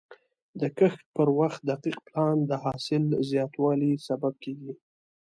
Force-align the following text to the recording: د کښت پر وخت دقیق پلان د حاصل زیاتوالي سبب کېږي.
د 0.59 0.61
کښت 0.77 1.03
پر 1.15 1.27
وخت 1.39 1.59
دقیق 1.69 1.97
پلان 2.07 2.37
د 2.49 2.51
حاصل 2.63 3.03
زیاتوالي 3.29 3.93
سبب 4.07 4.33
کېږي. 4.43 4.73